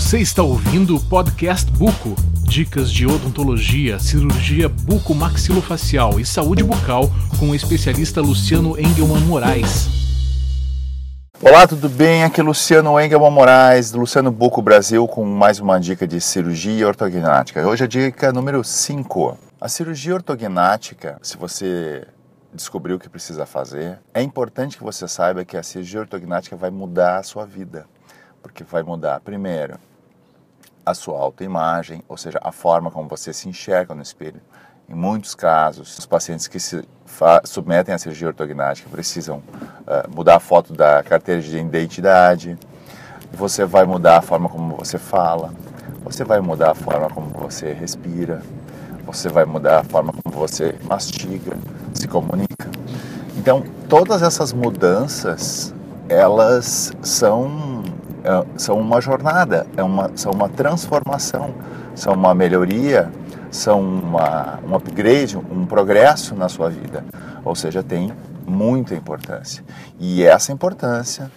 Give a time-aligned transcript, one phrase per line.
[0.00, 2.16] Você está ouvindo o podcast Buco.
[2.44, 7.02] Dicas de odontologia, cirurgia bucomaxilofacial e saúde bucal
[7.38, 9.88] com o especialista Luciano Engelman Moraes.
[11.42, 12.24] Olá, tudo bem?
[12.24, 16.88] Aqui é Luciano Engelman Moraes, do Luciano Buco Brasil, com mais uma dica de cirurgia
[16.88, 17.64] ortognática.
[17.64, 19.38] Hoje a dica número 5.
[19.60, 22.08] A cirurgia ortognática, se você
[22.52, 26.70] descobriu o que precisa fazer, é importante que você saiba que a cirurgia ortognática vai
[26.70, 27.86] mudar a sua vida
[28.42, 29.78] porque vai mudar, primeiro,
[30.90, 34.40] a sua autoimagem, ou seja, a forma como você se enxerga no espelho.
[34.88, 36.82] Em muitos casos, os pacientes que se
[37.44, 42.58] submetem à cirurgia ortognática precisam uh, mudar a foto da carteira de identidade,
[43.32, 45.52] você vai mudar a forma como você fala,
[46.02, 48.42] você vai mudar a forma como você respira,
[49.06, 51.56] você vai mudar a forma como você mastiga,
[51.94, 52.68] se comunica.
[53.36, 55.74] Então, todas essas mudanças,
[56.08, 57.69] elas são
[58.56, 61.54] são uma jornada, é uma, são uma transformação,
[61.94, 63.10] são uma melhoria,
[63.50, 67.04] são uma, um upgrade, um progresso na sua vida.
[67.44, 68.12] Ou seja, tem
[68.46, 69.64] muita importância.
[69.98, 71.30] E essa importância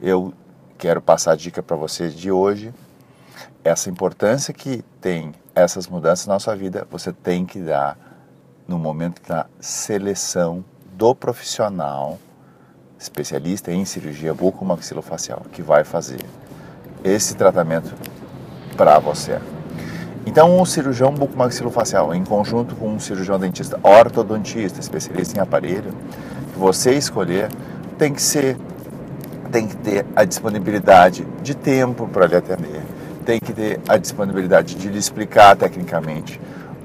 [0.00, 0.32] eu
[0.78, 2.72] quero passar a dica para vocês de hoje.
[3.62, 7.96] Essa importância que tem essas mudanças na sua vida, você tem que dar
[8.66, 12.18] no momento da seleção do profissional
[13.04, 16.20] especialista em cirurgia bucomaxilofacial, que vai fazer
[17.04, 17.94] esse tratamento
[18.76, 19.38] para você.
[20.26, 25.92] Então, um cirurgião bucomaxilofacial, em conjunto com um cirurgião dentista ortodontista, especialista em aparelho,
[26.52, 27.48] que você escolher,
[27.98, 28.56] tem que ser,
[29.52, 32.82] tem que ter a disponibilidade de tempo para lhe atender,
[33.26, 36.40] tem que ter a disponibilidade de lhe explicar tecnicamente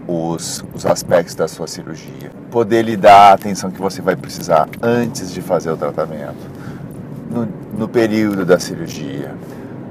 [0.06, 4.68] os, os aspectos da sua cirurgia, poder lhe dar a atenção que você vai precisar
[4.82, 6.50] antes de fazer o tratamento,
[7.30, 7.48] no,
[7.78, 9.34] no período da cirurgia,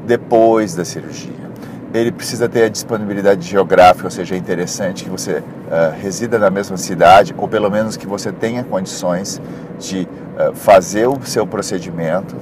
[0.06, 1.48] depois da cirurgia.
[1.94, 5.42] Ele precisa ter a disponibilidade geográfica, ou seja, é interessante que você uh,
[6.00, 9.40] resida na mesma cidade, ou pelo menos que você tenha condições
[9.78, 12.36] de uh, fazer o seu procedimento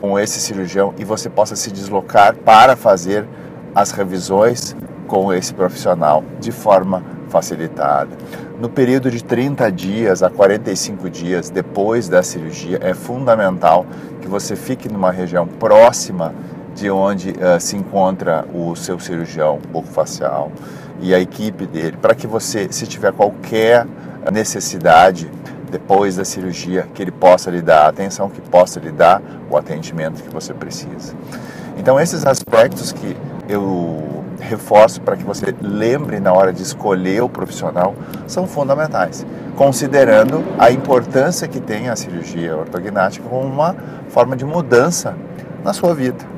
[0.00, 3.26] com esse cirurgião e você possa se deslocar para fazer
[3.74, 4.74] as revisões
[5.06, 8.16] com esse profissional de forma facilitada.
[8.58, 13.84] No período de 30 dias a 45 dias depois da cirurgia, é fundamental
[14.22, 16.34] que você fique numa região próxima
[16.74, 20.50] de onde uh, se encontra o seu cirurgião bucofacial
[21.00, 23.86] e a equipe dele, para que você, se tiver qualquer
[24.32, 25.30] necessidade
[25.70, 29.56] depois da cirurgia, que ele possa lhe dar a atenção, que possa lhe dar o
[29.58, 31.14] atendimento que você precisa.
[31.76, 33.14] Então, esses aspectos que
[33.48, 37.94] eu reforço para que você lembre na hora de escolher o profissional
[38.26, 39.26] são fundamentais,
[39.56, 43.74] considerando a importância que tem a cirurgia ortognática como uma
[44.08, 45.16] forma de mudança
[45.64, 46.36] na sua vida.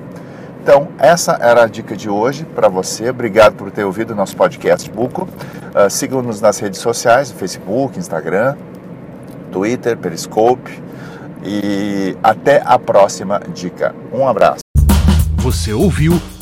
[0.63, 3.09] Então, essa era a dica de hoje para você.
[3.09, 5.23] Obrigado por ter ouvido o nosso podcast Buco.
[5.23, 8.55] Uh, Sigam-nos nas redes sociais, Facebook, Instagram,
[9.51, 10.83] Twitter, Periscope.
[11.43, 13.95] E até a próxima dica.
[14.13, 14.61] Um abraço.
[15.39, 16.21] Você ouviu